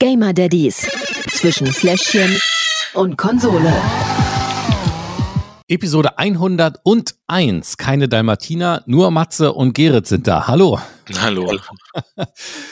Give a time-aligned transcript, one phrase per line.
[0.00, 0.88] Gamer Daddies
[1.32, 2.40] zwischen Fläschchen
[2.94, 3.74] und Konsole.
[5.66, 7.76] Episode 101.
[7.76, 10.46] Keine Dalmatiner, nur Matze und Gerrit sind da.
[10.46, 10.78] Hallo.
[11.20, 11.52] Hallo.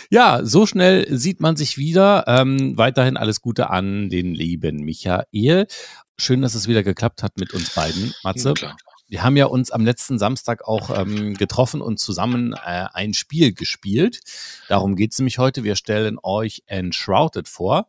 [0.09, 2.23] Ja, so schnell sieht man sich wieder.
[2.29, 5.67] Ähm, weiterhin alles Gute an den lieben Michael.
[6.17, 8.55] Schön, dass es wieder geklappt hat mit uns beiden, Matze.
[8.55, 8.77] Klar.
[9.09, 13.53] Wir haben ja uns am letzten Samstag auch ähm, getroffen und zusammen äh, ein Spiel
[13.53, 14.21] gespielt.
[14.69, 15.63] Darum geht's nämlich heute.
[15.65, 17.89] Wir stellen euch Enshrouded vor.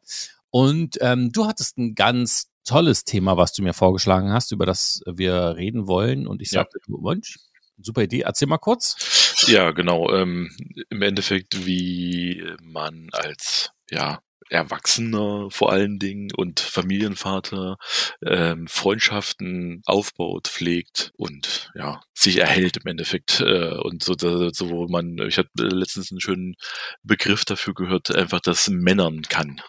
[0.50, 5.02] Und ähm, du hattest ein ganz tolles Thema, was du mir vorgeschlagen hast, über das
[5.06, 6.28] wir reden wollen.
[6.28, 6.62] Und ich Ja.
[6.62, 7.38] sagte, du, Mensch,
[7.82, 8.22] super Idee.
[8.22, 9.44] Erzähl mal kurz.
[9.48, 10.12] Ja, genau.
[10.14, 10.52] Ähm,
[10.90, 14.20] Im Endeffekt, wie man als ja,
[14.50, 17.78] Erwachsener vor allen Dingen und Familienvater
[18.26, 23.40] ähm, Freundschaften aufbaut, pflegt und ja, sich erhält im Endeffekt.
[23.42, 26.56] Äh, und so, so wo man, ich habe letztens einen schönen
[27.04, 29.62] Begriff dafür gehört, einfach das Männern kann.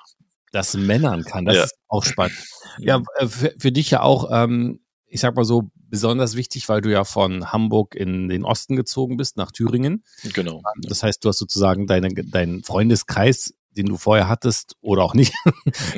[0.53, 1.65] Das Männern kann, das Ja.
[1.65, 2.37] ist auch spannend.
[2.81, 6.81] Ja, äh, für, für dich ja auch, ähm, ich sag mal so, besonders wichtig, weil
[6.81, 10.05] du ja von Hamburg in den Osten gezogen bist, nach Thüringen.
[10.33, 10.63] Genau.
[10.83, 15.33] Das heißt, du hast sozusagen deine, deinen Freundeskreis, den du vorher hattest oder auch nicht,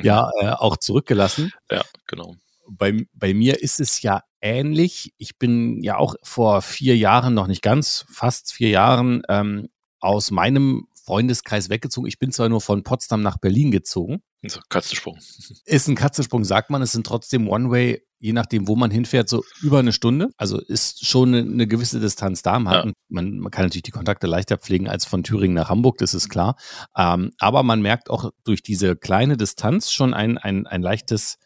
[0.02, 1.52] ja, äh, auch zurückgelassen.
[1.70, 2.36] Ja, genau.
[2.68, 5.12] Bei, bei mir ist es ja ähnlich.
[5.16, 9.68] Ich bin ja auch vor vier Jahren, noch nicht ganz, fast vier Jahren, ähm,
[10.00, 12.06] aus meinem Freundeskreis weggezogen.
[12.06, 14.22] Ich bin zwar nur von Potsdam nach Berlin gezogen.
[14.46, 15.18] So, Katzensprung.
[15.64, 16.82] Ist ein Katzensprung, sagt man.
[16.82, 20.28] Es sind trotzdem One-Way, je nachdem, wo man hinfährt, so über eine Stunde.
[20.36, 22.60] Also ist schon eine, eine gewisse Distanz da.
[22.60, 22.92] Man, hat, Ja.
[23.08, 26.28] man, man kann natürlich die Kontakte leichter pflegen als von Thüringen nach Hamburg, das ist
[26.28, 26.54] klar.
[26.96, 31.38] Ähm, aber man merkt auch durch diese kleine Distanz schon ein, ein, ein leichtes,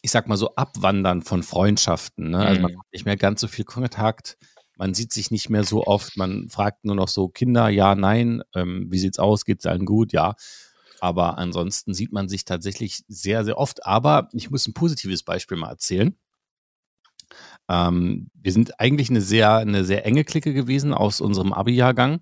[0.00, 2.30] ich sag mal so, Abwandern von Freundschaften.
[2.30, 2.38] Ne?
[2.38, 2.78] Also man Mhm.
[2.78, 4.38] hat nicht mehr ganz so viel Kontakt.
[4.78, 6.16] Man sieht sich nicht mehr so oft.
[6.16, 9.44] Man fragt nur noch so Kinder, ja, nein, ähm, wie sieht's aus?
[9.44, 10.12] Geht's allen gut?
[10.12, 10.36] Ja.
[11.00, 13.84] Aber ansonsten sieht man sich tatsächlich sehr, sehr oft.
[13.86, 16.16] Aber ich muss ein positives Beispiel mal erzählen.
[17.68, 22.20] Ähm, wir sind eigentlich eine sehr, eine sehr enge Clique gewesen aus unserem Abi-Jahrgang,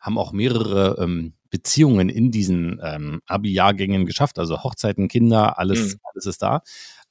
[0.00, 6.00] haben auch mehrere ähm, Beziehungen in diesen ähm, Abi-Jahrgängen geschafft, also Hochzeiten, Kinder, alles, Mhm.
[6.12, 6.62] alles ist da.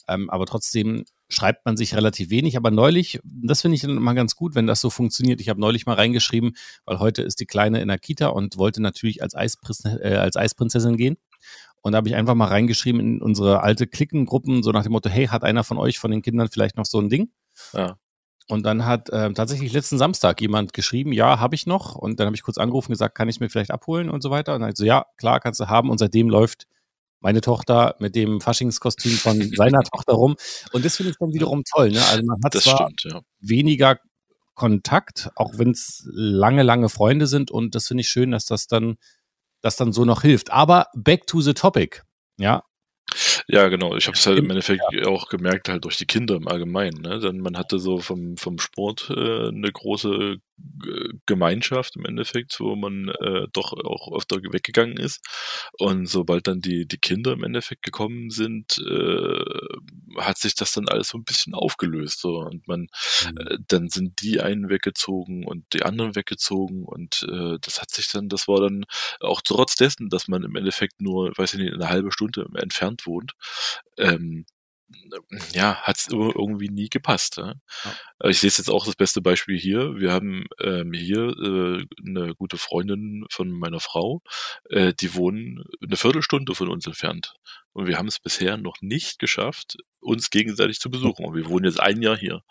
[0.07, 2.57] Ähm, aber trotzdem schreibt man sich relativ wenig.
[2.57, 5.41] Aber neulich, das finde ich dann immer ganz gut, wenn das so funktioniert.
[5.41, 6.55] Ich habe neulich mal reingeschrieben,
[6.85, 10.38] weil heute ist die Kleine in der Kita und wollte natürlich als, Eisprinz, äh, als
[10.38, 11.17] Eisprinzessin gehen.
[11.81, 15.09] Und da habe ich einfach mal reingeschrieben in unsere alte Klickengruppen, so nach dem Motto,
[15.09, 17.29] hey, hat einer von euch, von den Kindern vielleicht noch so ein Ding?
[17.73, 17.97] Ja.
[18.49, 21.95] Und dann hat ähm, tatsächlich letzten Samstag jemand geschrieben, ja, habe ich noch.
[21.95, 24.31] Und dann habe ich kurz angerufen gesagt, kann ich es mir vielleicht abholen und so
[24.31, 24.55] weiter.
[24.55, 25.89] Und dann so, ja, klar, kannst du haben.
[25.89, 26.67] Und seitdem läuft
[27.19, 30.35] meine Tochter mit dem Faschingskostüm von seiner Tochter rum.
[30.72, 31.91] Und das finde ich dann wiederum toll.
[31.91, 32.01] Ne?
[32.11, 33.22] Also man hat Das zwar stimmt, ja.
[33.39, 34.00] weniger
[34.53, 37.51] Kontakt, auch wenn es lange, lange Freunde sind.
[37.51, 38.97] Und das finde ich schön, dass das dann,
[39.61, 40.51] das dann so noch hilft.
[40.51, 42.01] Aber back to the topic.
[42.38, 42.63] Ja,
[43.47, 43.95] Ja, genau.
[43.95, 47.01] Ich habe es halt im Endeffekt auch gemerkt, halt durch die Kinder im Allgemeinen.
[47.01, 47.19] Ne?
[47.19, 50.38] Denn man hatte so vom, vom Sport äh, eine große
[51.25, 55.22] Gemeinschaft im Endeffekt, wo man äh, doch auch öfter weggegangen ist.
[55.78, 59.45] Und sobald dann die, die Kinder im Endeffekt gekommen sind, äh,
[60.18, 62.19] hat sich das dann alles so ein bisschen aufgelöst.
[62.22, 62.40] So.
[62.40, 62.88] Und man,
[63.38, 68.12] äh, dann sind die einen weggezogen und die anderen weggezogen und äh, das hat sich
[68.12, 68.85] dann, das war dann
[69.19, 73.06] auch trotz dessen, dass man im Endeffekt nur, weiß ich nicht, eine halbe Stunde entfernt
[73.06, 73.34] wohnt,
[73.97, 74.45] ähm,
[75.53, 77.38] ja, hat es irgendwie nie gepasst.
[77.38, 77.56] Ja?
[78.20, 79.96] Äh, Ich sehe es jetzt auch das beste Beispiel hier.
[79.98, 84.22] Wir haben ähm, hier äh, eine gute Freundin von meiner Frau,
[84.70, 87.34] äh, die wohnen eine Viertelstunde von uns entfernt.
[87.74, 91.25] Und wir haben es bisher noch nicht geschafft, uns gegenseitig zu besuchen.
[91.25, 92.42] Und wir wohnen jetzt ein Jahr hier.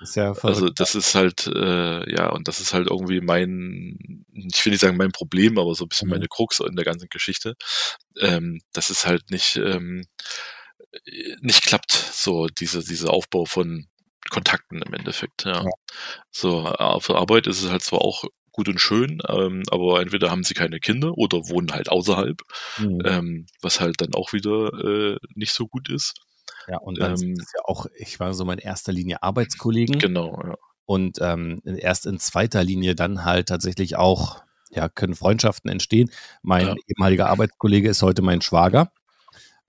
[0.00, 4.64] ist ja Also das ist halt, äh, ja, und das ist halt irgendwie mein, ich
[4.64, 6.14] will nicht sagen mein Problem, aber so ein bisschen Mhm.
[6.14, 7.54] meine Krux in der ganzen Geschichte.
[8.18, 10.04] Ähm, das ist halt nicht, ähm,
[11.40, 13.86] nicht klappt, so diese, dieser Aufbau von
[14.30, 15.62] Kontakten im Endeffekt, ja.
[15.64, 15.70] Ja.
[16.30, 20.44] So, der Arbeit ist es halt zwar auch gut und schön, ähm, aber entweder haben
[20.44, 22.40] sie keine Kinder oder wohnen halt außerhalb,
[22.78, 23.02] Mhm.
[23.04, 26.14] ähm, was halt dann auch wieder äh, nicht so gut ist.
[26.68, 29.98] Ja, und dann sind ähm, es ja auch, ich war so in erster Linie Arbeitskollegen
[29.98, 30.54] Genau, ja.
[30.84, 36.10] und ähm, erst in zweiter Linie dann halt tatsächlich auch, ja, können Freundschaften entstehen.
[36.42, 36.74] Mein Ja.
[36.86, 38.92] ehemaliger Arbeitskollege ist heute mein Schwager.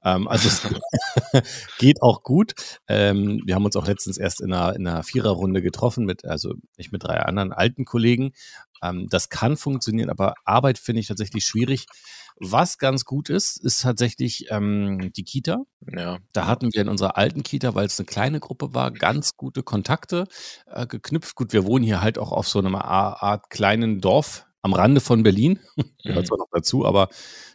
[0.04, 0.62] Ähm, also es
[1.80, 2.54] geht auch gut.
[2.88, 6.54] Ähm, wir haben uns auch letztens erst in einer, in einer Viererrunde getroffen, mit, also
[6.78, 8.34] nicht mit drei anderen alten Kollegen.
[8.82, 11.86] Ähm, das kann funktionieren, aber Arbeit finde ich tatsächlich schwierig.
[12.38, 15.60] Was ganz gut ist, ist tatsächlich ähm, die Kita.
[15.88, 19.38] Ja, Da hatten wir in unserer alten Kita, weil es eine kleine Gruppe war, ganz
[19.38, 20.26] gute Kontakte
[20.66, 21.36] äh, geknüpft.
[21.36, 25.00] Gut, wir wohnen hier halt auch auf so einer A- Art kleinen Dorf, am Rande
[25.00, 25.60] von Berlin.
[26.06, 26.26] Gehört Mhm.
[26.26, 27.10] zwar noch dazu, aber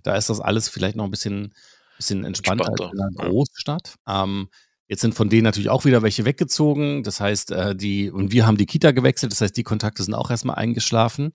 [0.04, 1.54] da ist das alles vielleicht noch ein bisschen,
[1.98, 3.30] bisschen entspannter, Entspannter, in einer.
[3.30, 3.96] Großstadt.
[4.08, 4.48] Ähm,
[4.86, 7.02] jetzt sind von denen natürlich auch wieder welche weggezogen.
[7.02, 9.32] Das heißt, äh, die, und wir haben die Kita gewechselt.
[9.32, 11.34] Das heißt, die Kontakte sind auch erstmal eingeschlafen.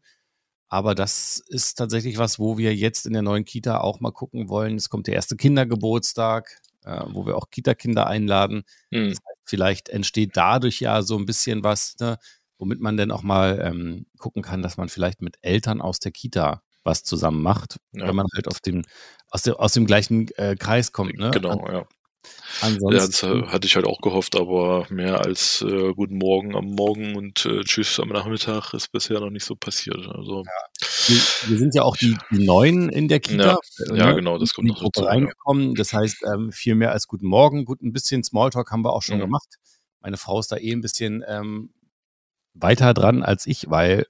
[0.69, 4.49] Aber das ist tatsächlich was, wo wir jetzt in der neuen Kita auch mal gucken
[4.49, 4.75] wollen.
[4.75, 8.63] Es kommt der erste Kindergeburtstag, äh, wo wir auch Kita-Kinder einladen.
[8.89, 9.09] Mhm.
[9.09, 12.17] Das heißt, vielleicht entsteht dadurch ja so ein bisschen was, ne,
[12.57, 16.11] womit man dann auch mal ähm, gucken kann, dass man vielleicht mit Eltern aus der
[16.11, 18.07] Kita was zusammen macht, Ja.
[18.07, 18.83] wenn man halt auf dem,
[19.29, 21.17] aus, dem, aus dem gleichen äh, Kreis kommt.
[21.17, 21.31] Ne?
[21.31, 21.85] Genau, An, ja.
[22.61, 26.55] ansonsten, Ja, das äh, hatte ich halt auch gehofft, aber mehr als äh, Guten Morgen
[26.55, 30.07] am Morgen und äh, Tschüss am Nachmittag ist bisher noch nicht so passiert.
[30.07, 30.43] Also,
[31.07, 31.17] wir,
[31.49, 33.57] wir sind ja auch die, die Neuen in der Kita.
[33.79, 35.09] Ja, äh, ja, ne, genau, das kommt noch dazu, ja.
[35.09, 35.75] reingekommen.
[35.75, 37.65] Das heißt, ähm, viel mehr als Guten Morgen.
[37.65, 39.21] Gut, ein bisschen Smalltalk haben wir auch schon Mhm.
[39.21, 39.55] gemacht.
[40.01, 41.73] Meine Frau ist da eh ein bisschen ähm,
[42.53, 44.05] weiter dran als ich, weil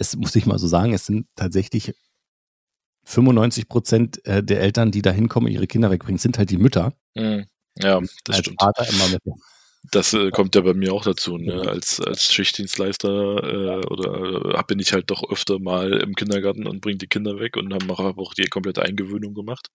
[0.00, 1.94] es muss ich mal so sagen, es sind tatsächlich
[3.04, 6.94] 95 Prozent äh, der Eltern, die da hinkommen, ihre Kinder wegbringen, sind halt die Mütter.
[7.14, 7.46] Mhm.
[7.76, 8.60] ja, das als stimmt.
[8.60, 9.22] Vater immer mit.
[9.90, 11.38] Das äh, kommt ja bei mir auch dazu.
[11.38, 11.54] Ne?
[11.66, 16.82] Als, als Schichtdienstleister äh, oder äh, bin ich halt doch öfter mal im Kindergarten und
[16.82, 19.68] bringe die Kinder weg und habe auch die komplette Eingewöhnung gemacht.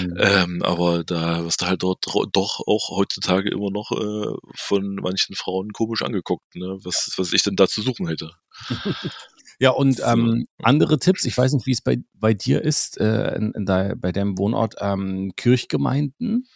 [0.00, 0.16] Mhm.
[0.18, 5.36] Ähm, aber da wirst du halt dort doch auch heutzutage immer noch äh, von manchen
[5.36, 6.78] Frauen komisch angeguckt, ne?
[6.82, 8.32] was, was ich denn da zu suchen hätte.
[9.58, 13.36] Ja, und ähm, andere Tipps, ich weiß nicht, wie es bei, bei dir ist, äh,
[13.36, 16.46] in, in de, bei deinem Wohnort, ähm, Kirchgemeinden.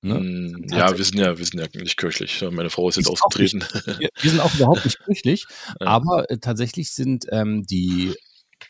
[0.00, 0.14] Ne?
[0.14, 2.42] Mm, ja, wir sind ja, wir sind ja nicht kirchlich.
[2.50, 3.64] Meine Frau ist jetzt nicht ausgetreten.
[3.98, 5.46] Wir, wir sind auch überhaupt nicht kirchlich,
[5.80, 5.86] Ja.
[5.88, 8.14] aber äh, tatsächlich sind ähm, die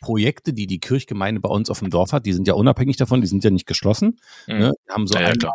[0.00, 3.20] Projekte, die die Kirchgemeinde bei uns auf dem Dorf hat, die sind ja unabhängig davon,
[3.20, 4.18] die sind ja nicht geschlossen.
[4.46, 4.58] Mhm.
[4.58, 4.72] Ne?
[4.86, 5.50] Die haben so Ja, ja,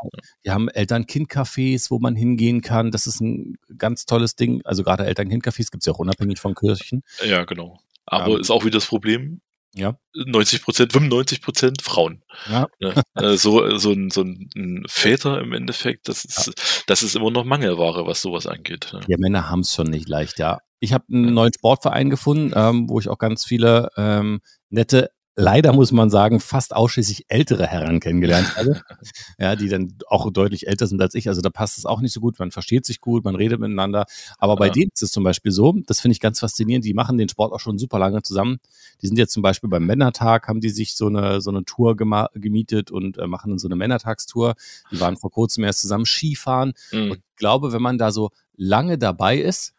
[0.45, 2.91] die haben Eltern-Kind-Cafés, wo man hingehen kann.
[2.91, 4.61] Das ist ein ganz tolles Ding.
[4.65, 7.03] Also gerade Eltern-Kind-Cafés gibt es ja auch unabhängig von Kirchen.
[7.23, 7.79] Ja, genau.
[8.15, 9.42] Aber Ähm, ist auch wieder das Problem,
[9.75, 9.98] Ja.
[10.13, 12.24] 90 Prozent, 95 Prozent Frauen.
[12.50, 12.68] Ja.
[12.80, 12.94] Ne?
[13.15, 17.44] Äh, so, so, ein, so ein Väter im Endeffekt, das ist, das ist immer noch
[17.44, 18.94] Mangelware, was sowas angeht.
[19.07, 20.60] Ja, Männer haben es schon nicht leicht, ja.
[20.80, 25.74] Ich habe einen neuen Sportverein gefunden, ähm, wo ich auch ganz viele ähm, nette, leider
[25.74, 28.81] muss man sagen, fast ausschließlich ältere Herren kennengelernt habe.
[29.39, 31.27] ja, die dann auch deutlich älter sind als ich.
[31.27, 32.38] Also da passt es auch nicht so gut.
[32.39, 34.06] Man versteht sich gut, man redet miteinander.
[34.38, 34.74] Aber bei Ja.
[34.74, 37.53] denen ist es zum Beispiel so, das finde ich ganz faszinierend, die machen den Sport
[37.53, 38.57] auch schon super lange zusammen.
[39.01, 41.95] Die sind jetzt zum Beispiel beim Männertag, haben die sich so eine, so eine Tour
[41.95, 44.56] gemietet und äh, machen dann so eine Männertagstour.
[44.91, 46.74] Die waren vor kurzem erst zusammen Skifahren.
[46.91, 47.12] Mhm.
[47.12, 49.74] Und glaube, wenn man da so lange dabei ist,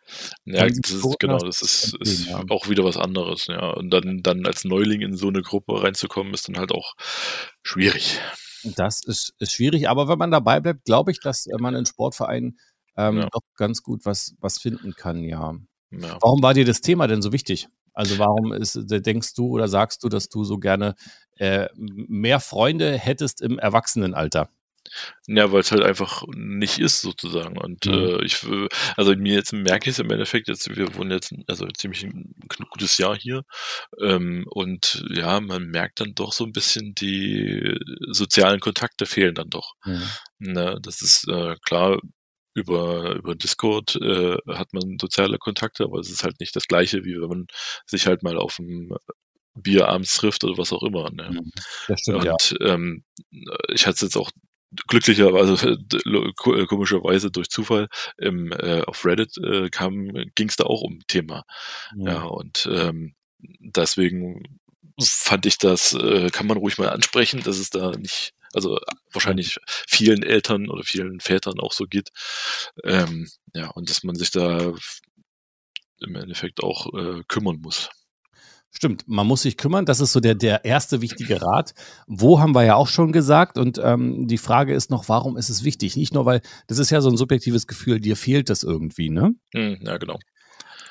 [0.45, 2.43] Ja, das ist, genau, das ist, ist ja.
[2.51, 3.71] auch wieder was anderes, ja.
[3.71, 6.95] Und dann, dann als Neuling in so eine Gruppe reinzukommen, ist dann halt auch
[7.63, 8.19] schwierig.
[8.65, 9.89] das ist, ist schwierig.
[9.89, 12.59] Aber wenn man dabei bleibt, glaube ich, dass äh, man in Sportvereinen
[12.97, 13.29] ähm, Ja.
[13.33, 15.55] doch ganz gut was, was finden kann, ja.
[15.91, 16.19] Ja.
[16.21, 17.69] Warum war dir das Thema denn so wichtig?
[17.93, 20.95] Also warum ist, äh, denkst du oder sagst du, dass du so gerne
[21.37, 24.49] äh, mehr Freunde hättest im Erwachsenenalter?
[25.27, 27.59] Ja, weil es halt einfach nicht ist, sozusagen.
[27.59, 27.93] Und Mhm.
[27.93, 28.39] äh, ich,
[28.97, 32.35] also mir jetzt merke ich es im Endeffekt, jetzt, wir wohnen jetzt also ziemlich ein
[32.71, 33.43] gutes Jahr hier.
[34.01, 37.79] Ähm, und ja, man merkt dann doch so ein bisschen, die
[38.11, 39.75] sozialen Kontakte fehlen dann doch.
[40.39, 42.01] Ne, das ist äh, klar,
[42.57, 47.05] über, über Discord äh, hat man soziale Kontakte, aber es ist halt nicht das gleiche,
[47.05, 47.47] wie wenn man
[47.87, 48.97] sich halt mal auf dem
[49.57, 51.11] Bier abends trifft oder was auch immer.
[51.11, 51.41] Ne?
[51.89, 52.33] Das stimmt, ja.
[52.33, 53.05] Und ähm,
[53.73, 54.31] ich hatte es jetzt auch
[54.89, 55.79] glücklicherweise,
[56.37, 57.89] ko- äh, komischerweise durch Zufall
[58.19, 61.45] im, äh, auf Reddit äh, kam, ging es da auch um Thema.
[62.05, 64.43] Ja, und ähm, deswegen
[65.01, 68.79] fand ich das, äh, kann man ruhig mal ansprechen, dass es da nicht, also
[69.13, 72.11] wahrscheinlich vielen Eltern oder vielen Vätern auch so geht.
[72.85, 74.73] Ähm, ja, und dass man sich da
[76.01, 77.89] im Endeffekt auch äh, kümmern muss.
[78.77, 79.87] Stimmt, man muss sich kümmern.
[79.87, 81.75] Das ist so der, der erste wichtige Rat.
[82.09, 83.57] Wo haben wir ja auch schon gesagt.
[83.57, 85.97] Und ähm, die Frage ist noch, warum ist es wichtig?
[85.97, 89.35] Nicht nur, weil das ist ja so ein subjektives Gefühl, dir fehlt das irgendwie, ne?
[89.55, 90.19] Hm, ja, genau.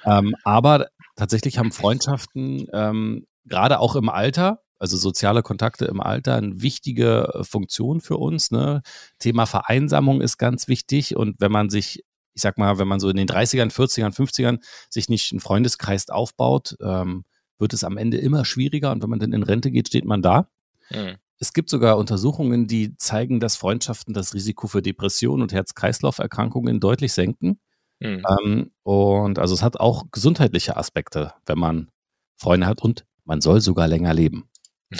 [0.05, 0.87] Ähm, aber
[1.17, 7.33] tatsächlich haben Freundschaften ähm, gerade auch im Alter, also soziale Kontakte im Alter, eine wichtige
[7.33, 8.49] äh, Funktion für uns.
[8.49, 8.81] Ne?
[9.19, 11.17] Thema Vereinsamung ist ganz wichtig.
[11.17, 14.59] Und wenn man sich, ich sag mal, wenn man so in den 30ern, 40ern, 50ern
[14.89, 17.25] sich nicht einen Freundeskreis aufbaut, ähm,
[17.59, 18.91] wird es am Ende immer schwieriger.
[18.91, 20.47] Und wenn man dann in Rente geht, steht man da.
[20.87, 21.15] Hm.
[21.39, 27.13] Es gibt sogar Untersuchungen, die zeigen, dass Freundschaften das Risiko für Depressionen und Herz-Kreislauf-Erkrankungen deutlich
[27.13, 27.59] senken.
[28.01, 28.23] Hm.
[28.43, 31.89] Ähm, und also es hat auch gesundheitliche Aspekte, wenn man
[32.37, 34.49] Freunde hat und man soll sogar länger leben.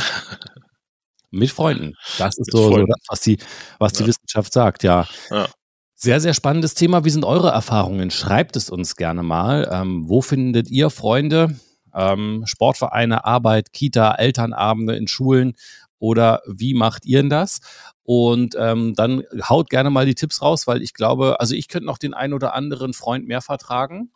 [1.32, 1.96] Mit Freunden.
[2.20, 3.38] Das ist so, so was die,
[3.80, 4.08] was die Ja.
[4.08, 5.08] Wissenschaft sagt, ja.
[5.32, 5.48] Ja.
[5.96, 7.06] Sehr, sehr spannendes Thema.
[7.06, 8.12] Wie sind eure Erfahrungen?
[8.12, 9.68] Schreibt es uns gerne mal.
[9.72, 11.56] Ähm, wo findet ihr Freunde?
[11.94, 15.54] Ähm, Sportvereine, Arbeit, Kita, Elternabende in Schulen
[16.00, 17.62] oder wie macht ihr denn das?
[18.04, 21.86] Und ähm, dann haut gerne mal die Tipps raus, weil ich glaube, also ich könnte
[21.86, 24.12] noch den einen oder anderen Freund mehr vertragen.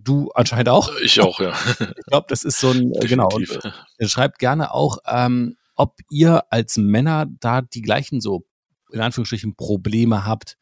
[0.00, 0.94] Du anscheinend auch.
[1.02, 1.52] Ich auch, ja.
[1.80, 3.28] ich glaube, das ist so ein, äh, genau.
[3.32, 3.50] Und,
[3.98, 8.44] äh, schreibt gerne auch, ähm, ob ihr als Männer da die gleichen so,
[8.92, 10.56] in Anführungsstrichen, Probleme habt,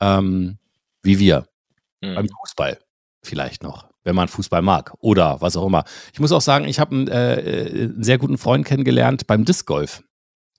[0.00, 0.58] ähm,
[1.02, 1.46] wie wir.
[2.00, 2.14] Mhm.
[2.16, 2.80] Beim Fußball
[3.22, 5.84] vielleicht noch, wenn man Fußball mag oder was auch immer.
[6.12, 9.44] Ich muss auch sagen, ich habe einen, äh, äh, einen sehr guten Freund kennengelernt beim
[9.44, 10.02] Disc Golf.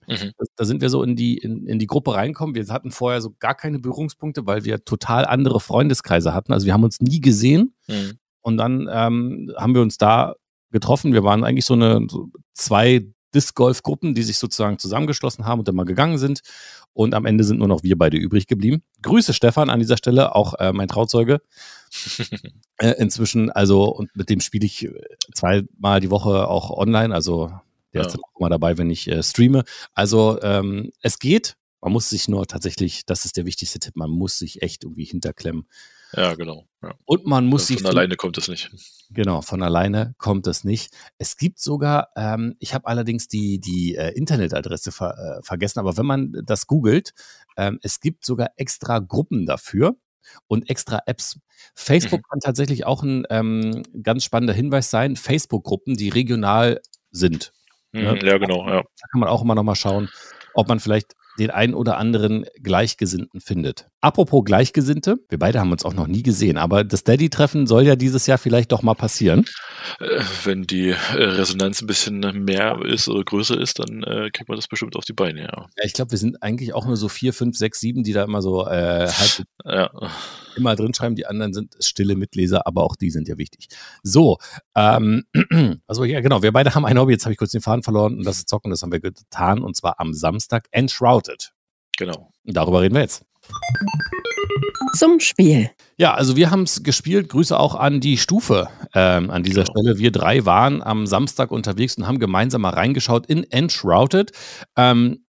[0.07, 0.31] Mhm.
[0.55, 2.55] Da sind wir so in die, in, in die Gruppe reinkommen.
[2.55, 6.53] Wir hatten vorher so gar keine Berührungspunkte, weil wir total andere Freundeskreise hatten.
[6.53, 7.75] Also wir haben uns nie gesehen.
[7.87, 8.19] Mhm.
[8.41, 10.35] Und dann ähm, haben wir uns da
[10.71, 11.13] getroffen.
[11.13, 15.59] Wir waren eigentlich so eine so zwei Disc Golf Gruppen, die sich sozusagen zusammengeschlossen haben
[15.59, 16.41] und dann mal gegangen sind.
[16.93, 18.81] Und am Ende sind nur noch wir beide übrig geblieben.
[19.01, 21.41] Grüße Stefan an dieser Stelle, auch äh, mein Trauzeuge.
[22.77, 24.89] äh, inzwischen, also, und mit dem spiele ich
[25.33, 27.13] zweimal die Woche auch online.
[27.13, 27.51] Also
[27.93, 28.07] der ja.
[28.07, 29.63] ist dann auch immer dabei, wenn ich äh, streame.
[29.93, 31.55] Also ähm, es geht.
[31.81, 35.03] Man muss sich nur tatsächlich, das ist der wichtigste Tipp, man muss sich echt irgendwie
[35.03, 35.67] hinterklemmen.
[36.13, 36.67] Ja, genau.
[36.81, 36.95] Ja.
[37.05, 37.81] Und man muss sich.
[37.81, 38.71] Von alleine kommt es nicht.
[39.09, 40.93] Genau, von alleine kommt es nicht.
[41.17, 45.95] Es gibt sogar, ähm, ich habe allerdings die, die äh, Internetadresse ver, äh, vergessen, aber
[45.97, 47.13] wenn man das googelt,
[47.57, 49.95] ähm, es gibt sogar extra Gruppen dafür
[50.47, 51.39] und extra Apps.
[51.73, 52.29] Facebook mhm.
[52.29, 55.15] kann tatsächlich auch ein ähm, ganz spannender Hinweis sein.
[55.15, 57.53] Facebook-Gruppen, die regional sind.
[57.91, 58.13] Ne?
[58.13, 58.67] Mhm, ja, genau.
[58.67, 58.81] Ja.
[58.81, 60.09] Da kann man auch immer noch mal schauen,
[60.53, 63.89] ob man vielleicht den einen oder anderen Gleichgesinnten findet.
[64.05, 67.95] Apropos Gleichgesinnte, wir beide haben uns auch noch nie gesehen, aber das Daddy-Treffen soll ja
[67.95, 69.45] dieses Jahr vielleicht doch mal passieren.
[69.99, 74.47] Äh, wenn die äh, Resonanz ein bisschen mehr ist oder größer ist, dann äh, kriegt
[74.47, 75.65] man das bestimmt auf die Beine, ja.
[75.75, 78.23] ja ich glaube, wir sind eigentlich auch nur so vier, fünf, sechs, sieben, die da
[78.23, 79.89] immer so äh, halt ja.
[80.55, 81.15] immer drin schreiben.
[81.15, 83.69] Die anderen sind stille Mitleser, aber auch die sind ja wichtig.
[84.03, 84.37] So,
[84.75, 85.23] ähm,
[85.87, 88.19] also ja, genau, wir beide haben ein Hobby, jetzt habe ich kurz den Faden verloren
[88.19, 91.53] und das ist Zocken, das haben wir getan und zwar am Samstag Enshrouded.
[91.97, 92.31] Genau.
[92.43, 93.25] Darüber reden wir jetzt.
[94.97, 95.71] Zum Spiel.
[95.97, 97.29] Ja, also wir haben es gespielt.
[97.29, 99.79] Grüße auch an die Stufe ähm, an dieser genau.
[99.79, 99.97] Stelle.
[99.97, 104.31] Wir drei waren am Samstag unterwegs und haben gemeinsam mal reingeschaut in Enshrouded.
[104.75, 105.25] Ähm,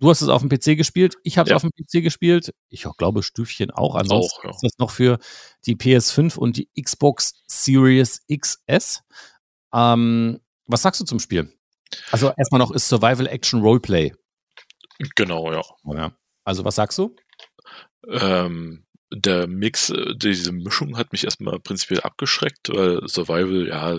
[0.00, 1.56] du hast es auf dem PC gespielt, ich habe es ja.
[1.56, 2.52] auf dem PC gespielt.
[2.68, 3.94] Ich auch, glaube, Stüfchen auch.
[3.94, 4.50] Ansonsten auch, ja.
[4.50, 5.18] ist das noch für
[5.66, 9.02] die PS5 und die Xbox Series XS.
[9.72, 11.52] Ähm, was sagst du zum Spiel?
[12.10, 14.12] Also erstmal noch ist Survival Action Roleplay.
[15.16, 15.62] Genau, ja.
[15.84, 16.12] ja.
[16.44, 17.14] Also was sagst du?
[18.06, 23.96] Ähm, der Mix, äh, diese Mischung hat mich erstmal prinzipiell abgeschreckt, weil Survival, ja,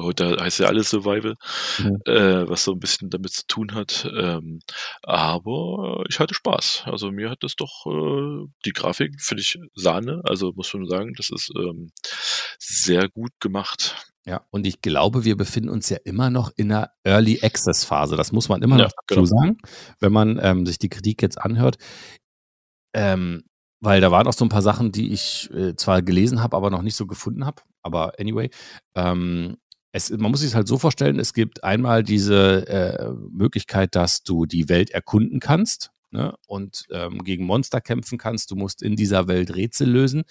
[0.00, 1.34] heute heißt ja alles Survival,
[1.78, 1.98] mhm.
[2.06, 4.08] äh, was so ein bisschen damit zu tun hat.
[4.16, 4.60] Ähm,
[5.02, 6.84] aber ich hatte Spaß.
[6.86, 11.14] Also mir hat das doch, äh, die Grafik finde ich Sahne, also muss man sagen,
[11.16, 11.90] das ist ähm,
[12.58, 13.96] sehr gut gemacht.
[14.24, 18.14] Ja, und ich glaube, wir befinden uns ja immer noch in einer Early Access Phase.
[18.14, 19.24] Das muss man immer noch ja, dazu genau.
[19.24, 19.58] sagen,
[20.00, 21.78] wenn man ähm, sich die Kritik jetzt anhört.
[22.92, 23.44] Ähm,
[23.80, 26.70] weil da waren auch so ein paar Sachen, die ich äh, zwar gelesen habe, aber
[26.70, 27.62] noch nicht so gefunden habe.
[27.82, 28.50] Aber anyway,
[28.94, 29.56] ähm,
[29.92, 34.22] es, man muss sich es halt so vorstellen, es gibt einmal diese äh, Möglichkeit, dass
[34.22, 38.50] du die Welt erkunden kannst ne, und ähm, gegen Monster kämpfen kannst.
[38.50, 40.24] Du musst in dieser Welt Rätsel lösen.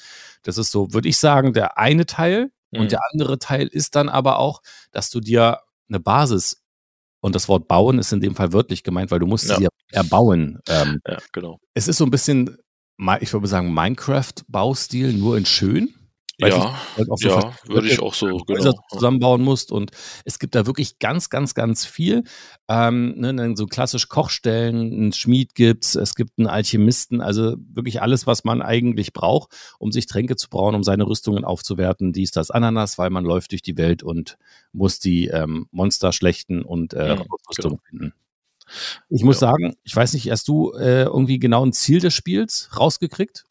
[0.43, 2.51] Das ist so, würde ich sagen, der eine Teil.
[2.71, 2.81] Mhm.
[2.81, 4.61] Und der andere Teil ist dann aber auch,
[4.91, 5.59] dass du dir
[5.89, 6.61] eine Basis
[7.21, 9.57] und das Wort bauen ist in dem Fall wörtlich gemeint, weil du musst ja.
[9.57, 10.59] sie erbauen.
[10.69, 11.59] Ähm, ja, genau.
[11.73, 12.57] Es ist so ein bisschen
[13.19, 15.93] ich würde sagen, Minecraft-Baustil nur in schön.
[16.39, 18.73] Weil ja, halt so ja würde ich auch so genau.
[18.91, 19.71] zusammenbauen musst.
[19.71, 19.91] Und
[20.23, 22.23] es gibt da wirklich ganz, ganz, ganz viel.
[22.67, 28.27] Ähm, ne, so klassisch Kochstellen, einen Schmied gibt's, es gibt einen Alchemisten, also wirklich alles,
[28.27, 32.13] was man eigentlich braucht, um sich Tränke zu brauen, um seine Rüstungen aufzuwerten.
[32.13, 34.37] Dies, das, Ananas, weil man läuft durch die Welt und
[34.73, 37.81] muss die ähm, Monster schlechten und äh, ja, Rüstung genau.
[37.89, 38.13] finden.
[39.09, 39.49] Ich muss ja.
[39.49, 43.45] sagen, ich weiß nicht, hast du äh, irgendwie genau ein Ziel des Spiels rausgekriegt?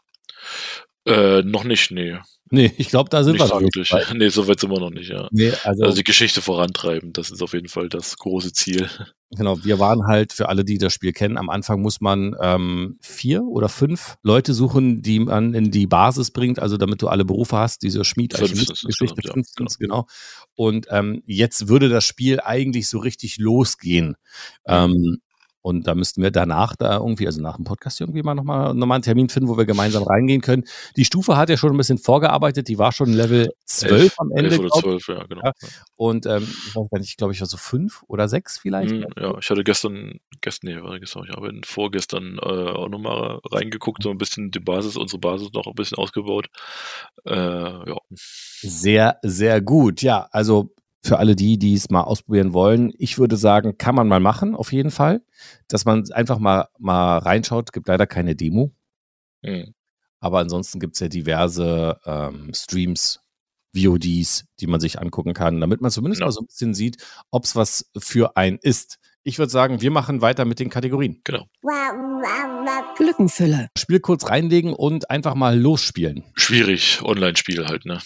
[1.05, 2.19] Äh, noch nicht, nee.
[2.51, 3.91] Nee, ich glaube, da sind nicht wir noch wirklich.
[3.91, 4.15] nicht.
[4.15, 5.29] Nee, so weit sind wir noch nicht, ja.
[5.33, 8.89] Nee, also, also die Geschichte vorantreiben, das ist auf jeden Fall das große Ziel.
[9.31, 12.99] Genau, wir waren halt, für alle, die das Spiel kennen, am Anfang muss man ähm,
[13.01, 17.25] vier oder fünf Leute suchen, die man in die Basis bringt, also damit du alle
[17.25, 18.75] Berufe hast, diese Schmied-Geschichte,
[19.25, 19.71] ja, genau.
[19.81, 20.07] genau.
[20.55, 24.15] Und ähm, jetzt würde das Spiel eigentlich so richtig losgehen.
[24.67, 25.19] Ähm,
[25.67, 28.87] Und da müssten wir danach da irgendwie, also nach dem Podcast irgendwie mal nochmal noch
[28.87, 30.63] mal einen Termin finden, wo wir gemeinsam reingehen können.
[30.97, 34.31] Die Stufe hat ja schon ein bisschen vorgearbeitet, die war schon Level 12 elf, am
[34.31, 34.51] Ende.
[34.51, 35.43] 11 oder 12, ja, genau.
[35.43, 35.53] Ja.
[35.97, 38.95] Und ähm, ich weiß gar nicht, ich glaube, ich war so fünf oder sechs vielleicht.
[38.95, 43.41] Mm, ja, ich hatte gestern, gestern, nee, war gestern, ich habe vorgestern äh, auch nochmal
[43.51, 46.47] reingeguckt, so ein bisschen die Basis, unsere Basis noch ein bisschen ausgebaut.
[47.25, 47.97] Äh, ja.
[48.13, 50.01] Sehr, sehr gut.
[50.01, 54.09] Ja, also für alle die, die es mal ausprobieren wollen, ich würde sagen, kann man
[54.09, 55.23] mal machen, auf jeden Fall.
[55.69, 58.73] Dass man einfach mal, mal reinschaut, gibt leider keine Demo.
[59.43, 59.75] Mhm.
[60.21, 63.21] Aber ansonsten gibt es ja diverse ähm, Streams,
[63.77, 66.29] VODs, die man sich angucken kann, damit man zumindest genau.
[66.29, 66.97] mal so ein bisschen sieht,
[67.31, 68.99] ob es was für einen ist.
[69.27, 71.21] Ich würde sagen, wir machen weiter mit den Kategorien.
[71.25, 71.49] Genau.
[72.97, 73.71] Glückenfülle.
[73.77, 76.23] Spiel kurz reinlegen und einfach mal losspielen.
[76.37, 77.99] Schwierig, Online-Spiel halt, ne?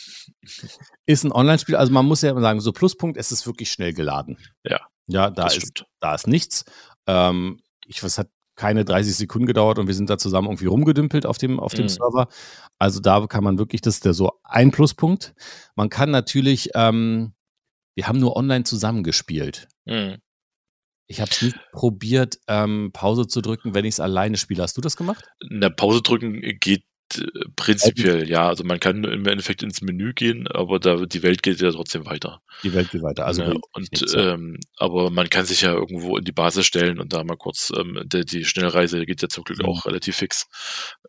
[1.04, 4.38] Ist ein Online-Spiel, also man muss ja sagen, so Pluspunkt, es ist wirklich schnell geladen.
[4.64, 4.80] Ja.
[5.08, 6.64] Ja, da, ist, da ist nichts.
[7.06, 11.26] Ähm, ich weiß, hat keine 30 Sekunden gedauert und wir sind da zusammen irgendwie rumgedümpelt
[11.26, 11.90] auf dem, auf dem mhm.
[11.90, 12.28] Server.
[12.78, 15.34] Also da kann man wirklich, das ist der so ein Pluspunkt.
[15.74, 17.34] Man kann natürlich, ähm,
[17.94, 19.68] wir haben nur online zusammengespielt.
[19.84, 20.16] Mhm.
[21.10, 24.62] Ich habe es nicht probiert, ähm, Pause zu drücken, wenn ich es alleine spiele.
[24.62, 25.24] Hast du das gemacht?
[25.48, 26.84] Na, Pause drücken geht
[27.16, 27.24] äh,
[27.56, 28.46] prinzipiell, ja.
[28.46, 32.06] Also man kann im Endeffekt ins Menü gehen, aber da die Welt geht ja trotzdem
[32.06, 32.42] weiter.
[32.62, 33.26] Die Welt geht weiter.
[33.26, 37.12] Also ja, und ähm, aber man kann sich ja irgendwo in die Basis stellen und
[37.12, 39.64] da mal kurz ähm, die, die Schnellreise geht ja zum Glück mhm.
[39.64, 40.46] auch relativ fix.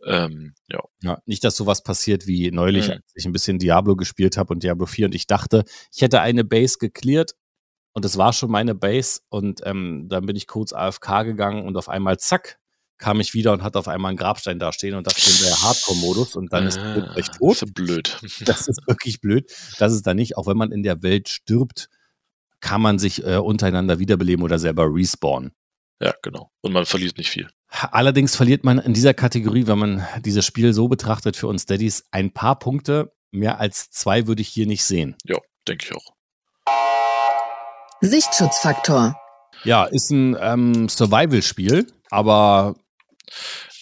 [0.03, 0.79] Ähm, ja.
[1.03, 1.19] ja.
[1.27, 2.93] Nicht, dass sowas passiert wie neulich, mhm.
[2.93, 6.21] als ich ein bisschen Diablo gespielt habe und Diablo 4 und ich dachte, ich hätte
[6.21, 7.35] eine Base geklärt
[7.93, 9.21] und das war schon meine Base.
[9.29, 12.59] Und ähm, dann bin ich kurz AFK gegangen und auf einmal, zack,
[12.97, 15.61] kam ich wieder und hatte auf einmal einen Grabstein da stehen und das in der
[15.61, 17.51] Hardcore-Modus und dann ah, ist es recht tot.
[17.51, 18.21] Das ist blöd.
[18.45, 19.51] Das ist wirklich blöd.
[19.79, 21.89] Das ist da nicht, auch wenn man in der Welt stirbt,
[22.61, 25.51] kann man sich äh, untereinander wiederbeleben oder selber respawnen.
[25.99, 26.51] Ja, genau.
[26.61, 27.49] Und man verliert nicht viel.
[27.67, 32.05] Allerdings verliert man in dieser Kategorie, wenn man dieses Spiel so betrachtet für uns Daddies,
[32.11, 33.13] ein paar Punkte.
[33.31, 35.15] Mehr als zwei würde ich hier nicht sehen.
[35.23, 36.13] Ja, denke ich auch.
[38.01, 39.15] Sichtschutzfaktor.
[39.63, 42.75] Ja, ist ein ähm, Survival-Spiel, aber.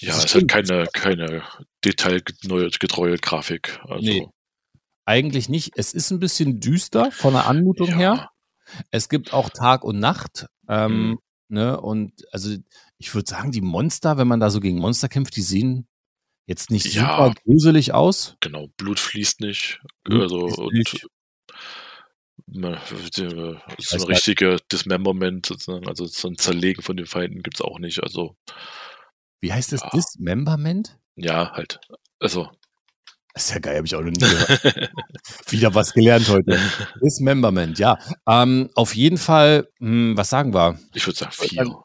[0.02, 1.44] Ja, es hat keine, keine
[1.84, 3.80] detailgetreue Grafik.
[3.84, 4.06] Also.
[4.06, 4.28] Nee,
[5.06, 5.72] eigentlich nicht.
[5.76, 7.96] Es ist ein bisschen düster von der Anmutung ja.
[7.96, 8.30] her.
[8.92, 10.48] Es gibt auch Tag und Nacht.
[10.68, 11.20] Ähm, mhm.
[11.48, 12.56] ne, und also
[12.98, 15.88] ich würde sagen, die Monster, wenn man da so gegen Monster kämpft, die sehen
[16.46, 18.36] jetzt nicht ja, super gruselig aus.
[18.42, 19.82] Genau, Blut fließt nicht.
[20.04, 21.08] Blut also, fließt und nicht
[22.48, 27.80] so ein richtiger Dismemberment sozusagen, also so ein Zerlegen von den Feinden gibt es auch
[27.80, 28.02] nicht.
[28.04, 28.36] Also
[29.42, 29.82] wie heißt das?
[29.82, 29.90] Ja.
[29.90, 30.98] Dismemberment?
[31.16, 31.80] Ja, halt.
[32.20, 32.50] Also.
[33.34, 34.92] Das ist ja geil, habe ich auch noch nie gehört.
[35.50, 36.60] Wieder was gelernt heute.
[37.02, 37.98] Dismemberment, ja.
[38.28, 40.80] Ähm, auf jeden Fall, mh, hm, was sagen wir?
[40.94, 41.84] Ich würde sagen vier.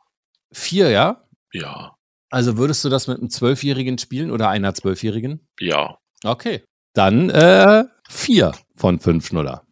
[0.53, 1.25] Vier, ja?
[1.53, 1.95] Ja.
[2.31, 5.47] Also würdest du das mit einem Zwölfjährigen spielen oder einer Zwölfjährigen?
[5.61, 5.99] Ja.
[6.25, 6.65] Okay.
[6.95, 9.63] Dann äh, vier von fünf Schnuller.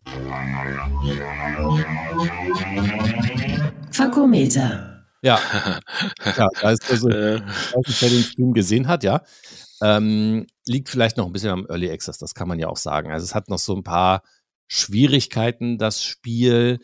[3.90, 5.04] Fakometer.
[5.22, 5.38] Ja.
[6.36, 7.40] ja, da ist also, äh.
[7.40, 9.22] wer den Stream gesehen hat, ja.
[9.80, 13.10] Ähm, liegt vielleicht noch ein bisschen am Early Access, das kann man ja auch sagen.
[13.10, 14.22] Also es hat noch so ein paar
[14.68, 16.78] Schwierigkeiten, das Spiel.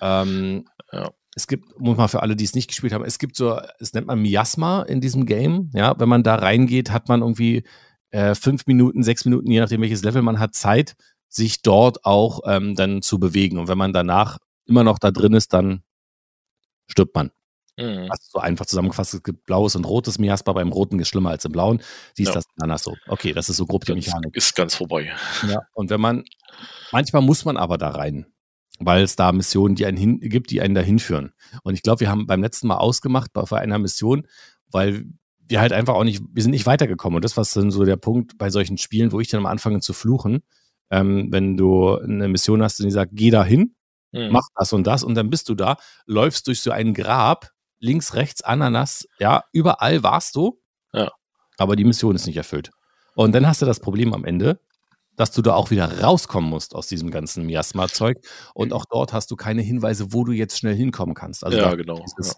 [0.00, 1.10] Ähm, ja.
[1.36, 3.92] Es gibt, muss man für alle, die es nicht gespielt haben, es gibt so, es
[3.92, 5.70] nennt man Miasma in diesem Game.
[5.74, 7.64] Ja, wenn man da reingeht, hat man irgendwie
[8.10, 10.94] äh, fünf Minuten, sechs Minuten, je nachdem welches Level man hat, Zeit,
[11.34, 13.58] sich dort auch ähm, dann zu bewegen.
[13.58, 15.82] Und wenn man danach immer noch da drin ist, dann
[16.86, 17.30] stirbt man.
[17.76, 18.08] Mhm.
[18.08, 21.44] Also so einfach zusammengefasst, es gibt blaues und rotes Miasma, beim roten ist schlimmer als
[21.44, 21.82] im blauen.
[22.14, 22.34] Siehst ja.
[22.34, 22.94] das anders so.
[23.08, 24.36] Okay, das ist so grob die Mechanik.
[24.36, 25.12] Ist ganz vorbei.
[25.48, 26.24] Ja, und wenn man,
[26.92, 28.26] manchmal muss man aber da rein,
[28.78, 31.32] weil es da Missionen die einen hin, gibt, die einen da hinführen.
[31.64, 34.28] Und ich glaube, wir haben beim letzten Mal ausgemacht bei einer Mission,
[34.70, 35.06] weil
[35.48, 37.16] wir halt einfach auch nicht, wir sind nicht weitergekommen.
[37.16, 39.80] Und das war dann so der Punkt bei solchen Spielen, wo ich dann am anfange
[39.80, 40.42] zu fluchen,
[40.90, 43.74] ähm, wenn du eine Mission hast und die sagt, geh da hin,
[44.12, 44.30] mhm.
[44.30, 48.14] mach das und das und dann bist du da, läufst durch so ein Grab, links,
[48.14, 50.60] rechts, Ananas, ja, überall warst du,
[50.92, 51.10] ja.
[51.58, 52.70] aber die Mission ist nicht erfüllt.
[53.14, 54.60] Und dann hast du das Problem am Ende,
[55.16, 58.18] dass du da auch wieder rauskommen musst aus diesem ganzen Miasma-Zeug.
[58.54, 61.44] Und auch dort hast du keine Hinweise, wo du jetzt schnell hinkommen kannst.
[61.44, 61.98] Also ja, genau.
[61.98, 62.32] Ja.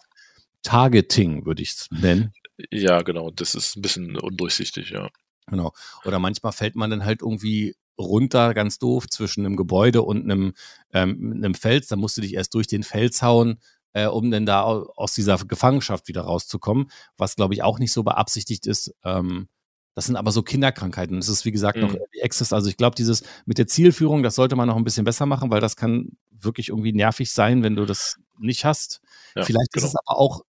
[0.63, 2.33] Targeting, würde ich es nennen.
[2.71, 3.31] Ja, genau.
[3.31, 5.09] Das ist ein bisschen undurchsichtig, ja.
[5.47, 5.73] Genau.
[6.05, 10.55] Oder manchmal fällt man dann halt irgendwie runter, ganz doof, zwischen einem Gebäude und einem,
[10.93, 11.89] ähm, einem Fels.
[11.89, 13.59] Da musst du dich erst durch den Fels hauen,
[13.93, 18.03] äh, um dann da aus dieser Gefangenschaft wieder rauszukommen, was glaube ich auch nicht so
[18.03, 18.95] beabsichtigt ist.
[19.05, 19.49] Ähm,
[19.97, 21.17] das sind aber so Kinderkrankheiten.
[21.17, 21.97] Das ist, wie gesagt, noch mhm.
[21.97, 22.53] Early Access.
[22.53, 25.51] Also ich glaube, dieses mit der Zielführung, das sollte man noch ein bisschen besser machen,
[25.51, 29.01] weil das kann wirklich irgendwie nervig sein, wenn du das nicht hast.
[29.35, 29.87] Ja, Vielleicht genau.
[29.87, 30.43] ist es aber auch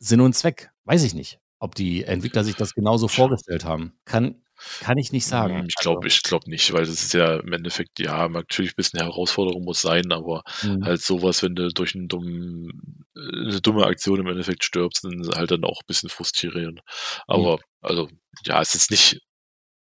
[0.00, 0.70] Sinn und Zweck.
[0.84, 3.92] Weiß ich nicht, ob die Entwickler sich das genauso vorgestellt haben.
[4.06, 4.42] Kann,
[4.80, 5.64] kann ich nicht sagen.
[5.68, 8.76] Ich glaube, Also, ich glaube nicht, weil das ist ja im Endeffekt, ja, natürlich ein
[8.76, 10.84] bisschen eine Herausforderung muss sein, aber Mhm.
[10.84, 15.20] halt sowas, wenn du durch einen dummen, äh, eine dumme Aktion im Endeffekt stirbst, dann
[15.20, 16.80] ist halt dann auch ein bisschen frustrierend.
[17.26, 18.08] Aber, also,
[18.44, 19.20] ja, es ist nicht,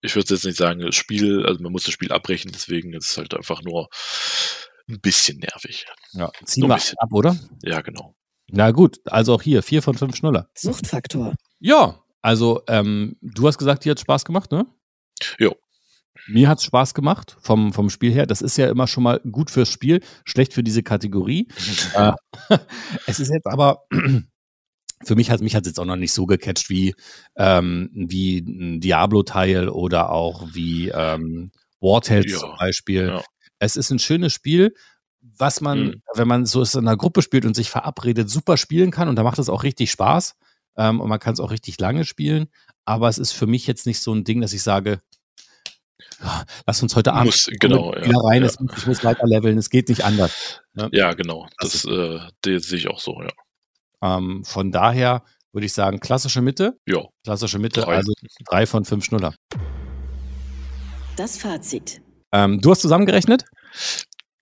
[0.01, 3.11] ich würde jetzt nicht sagen, das Spiel, also man muss das Spiel abbrechen, deswegen ist
[3.11, 3.89] es halt einfach nur
[4.89, 5.87] ein bisschen nervig.
[6.13, 6.99] ja, ziehen Nur wir ein bisschen.
[6.99, 7.37] ab, oder?
[7.63, 8.15] Ja, genau.
[8.51, 10.49] Na gut, also auch hier, vier von fünf Schnuller.
[10.55, 11.35] Suchtfaktor.
[11.61, 14.67] Ja, also ähm, du hast gesagt, dir hat Spaß gemacht, ne?
[15.39, 15.55] Jo.
[16.27, 18.27] Mir hat es Spaß gemacht vom, vom Spiel her.
[18.27, 21.49] Das ist ja immer schon mal gut fürs Spiel, schlecht für diese Kategorie.
[21.95, 22.13] Äh,
[23.07, 23.85] es ist jetzt aber,
[25.05, 26.95] für mich hat mich hat jetzt auch noch nicht so gecatcht wie,
[27.37, 31.51] ähm, wie ein Diablo-Teil oder auch wie ähm,
[31.81, 33.07] War Tales Ja, zum Beispiel.
[33.09, 33.23] ja.
[33.61, 34.75] Es ist ein schönes Spiel,
[35.21, 36.03] was man, Mhm.
[36.15, 39.09] wenn man so in einer Gruppe spielt und sich verabredet, super spielen kann.
[39.09, 40.35] Und da macht es auch richtig Spaß.
[40.77, 42.49] Ähm, und man kann es auch richtig lange spielen.
[42.85, 45.01] Aber es ist für mich jetzt nicht so ein Ding, dass ich sage,
[46.21, 48.05] "Ah, lass uns heute Abend Muss, genau, ja.
[48.05, 48.49] wieder rein, ja.
[48.49, 50.61] es, ich muss weiter leveln, es geht nicht anders.
[50.93, 51.47] Ja, genau.
[51.59, 53.29] Das Das, äh, das sehe ich auch so, ja.
[54.03, 57.97] Ähm, von daher würde ich sagen, klassische Mitte, Ja, klassische Mitte, Drei.
[57.97, 58.13] also
[58.49, 59.35] drei von fünf Schnuller.
[61.17, 62.01] Das Fazit.
[62.33, 63.45] Ähm, du hast zusammengerechnet?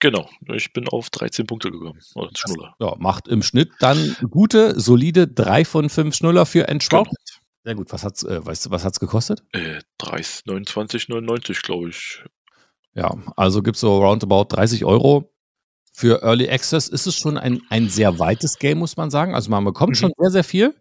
[0.00, 0.28] Genau.
[0.54, 1.98] Ich bin auf 13 Punkte gekommen.
[2.14, 2.74] Oder Schnuller.
[2.80, 7.10] Ja, macht im Schnitt dann gute, solide drei von fünf Schnuller für Entschwaucht.
[7.64, 7.92] Sehr gut.
[7.92, 9.42] Was hat's, äh, weißt du, was hat's gekostet?
[9.52, 12.22] Äh, 30, 29,99, glaube ich.
[12.94, 15.32] Ja, also gibt's so roundabout 30 Euro.
[15.92, 19.34] Für Early Access ist es schon ein, ein sehr weites Game, muss man sagen.
[19.34, 19.94] Also man bekommt Mhm.
[19.96, 20.74] schon sehr, sehr viel.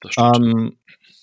[0.00, 0.36] Das stimmt.
[0.36, 0.78] Ähm,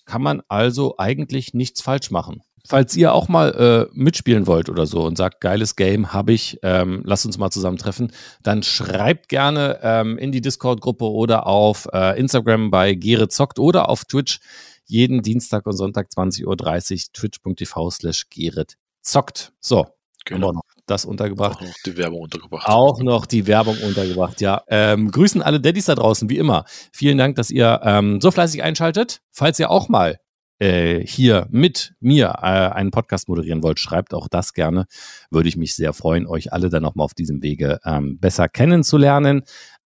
[0.06, 2.42] kann man also eigentlich nichts falsch machen.
[2.65, 6.60] Falls ihr auch mal äh, mitspielen wollt oder so und sagt, geiles Game habe ich,
[6.63, 12.17] ähm, lasst uns mal zusammentreffen, dann schreibt gerne ähm, in die Discord-Gruppe oder auf äh,
[12.17, 14.39] Instagram bei Gere zockt oder auf Twitch
[14.86, 19.52] jeden Dienstag und Sonntag 20.30 Uhr twitch.tv slash Gerrit zockt.
[19.60, 19.89] So, haben
[20.30, 20.52] wir genau.
[20.54, 21.58] noch das untergebracht.
[21.58, 22.67] Auch noch die Werbung untergebracht.
[22.67, 24.63] Auch noch die Werbung untergebracht, ja.
[24.67, 26.65] Ähm, grüßen alle Daddys da draußen, wie immer.
[26.91, 29.21] Vielen Dank, dass ihr ähm, so fleißig einschaltet.
[29.32, 30.19] Falls ihr auch mal
[30.60, 34.86] äh, hier mit mir äh, einen Podcast moderieren wollt, schreibt auch das gerne.
[35.30, 39.44] Würde ich mich sehr freuen, euch alle dann nochmal auf diesem Wege ähm, besser kennenzulernen.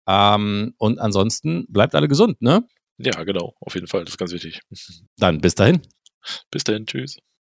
[0.07, 2.65] Ähm, und ansonsten bleibt alle gesund, ne?
[2.97, 3.53] Ja, genau.
[3.59, 4.05] Auf jeden Fall.
[4.05, 4.61] Das ist ganz wichtig.
[5.17, 5.81] Dann bis dahin.
[6.51, 6.85] Bis dahin.
[6.85, 7.19] Tschüss.